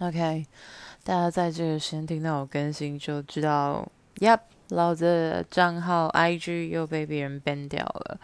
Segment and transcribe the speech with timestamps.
[0.00, 0.46] OK，
[1.04, 8.18] 大家在这个时间听到我更新，就知道，Yep，老子的账号 IG 又被别人 ban 掉了。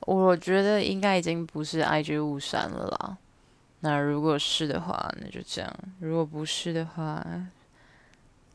[0.00, 3.18] 我觉得应该已经不是 IG 误删了啦。
[3.80, 5.70] 那如果是的话，那就这样；
[6.00, 7.22] 如果不是的话，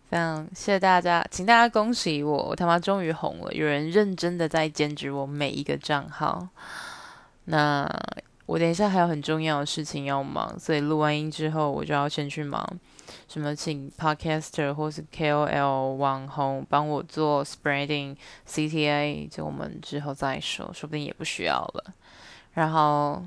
[0.09, 3.53] 非常谢谢大家，请大家恭喜我，我他妈终于红了！
[3.53, 6.49] 有人认真的在检举我每一个账号。
[7.45, 7.87] 那。
[8.47, 12.65] 我等一下还有很重要的事情要忙，所以录完音之后我就要先去忙。
[13.27, 18.15] 什么请 Podcaster 或是 KOL 网红帮我做 Spreading
[18.47, 21.93] CTA，就我们之后再说，说不定也不需要了。
[22.53, 23.21] 然后，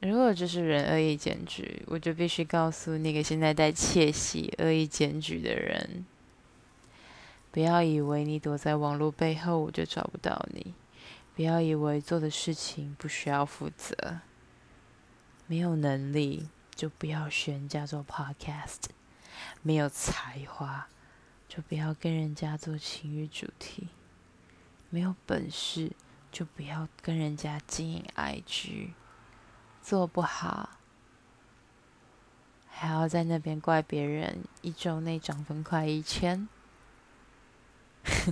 [0.00, 6.04] 如果这是人恶意检举，我就必须告诉那个现在在窃喜恶意检举的人。
[7.58, 10.74] 不要以为你躲在网络背后，我就找不到你。
[11.34, 14.20] 不要以为做的事情不需要负责。
[15.48, 18.84] 没有能力就不要学人家做 podcast。
[19.60, 20.86] 没有才华
[21.48, 23.88] 就不要跟人家做情侣主题。
[24.88, 25.90] 没有本事
[26.30, 28.90] 就不要跟人家经营 IG。
[29.82, 30.78] 做不好
[32.68, 36.48] 还要在那边怪别人一周内涨粉快一千。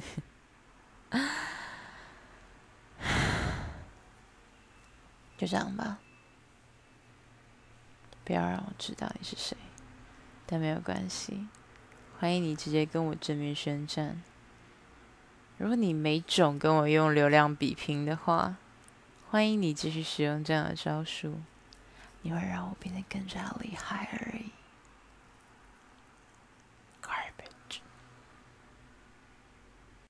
[5.39, 5.99] 就这样吧，
[8.25, 9.57] 不要让我知道你是谁，
[10.47, 11.47] 但没有关系，
[12.19, 14.23] 欢迎你直接跟我正面宣战。
[15.59, 18.57] 如果你没种跟我用流量比拼的话，
[19.31, 21.41] 欢迎你继续使用这样的招数，
[22.23, 24.46] 你会让我变得更加厉害而已。